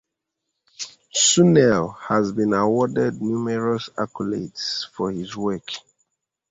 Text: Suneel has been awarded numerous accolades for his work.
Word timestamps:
Suneel 1.13 1.95
has 2.07 2.31
been 2.31 2.53
awarded 2.53 3.21
numerous 3.21 3.87
accolades 3.89 4.89
for 4.89 5.11
his 5.11 5.37
work. 5.37 5.69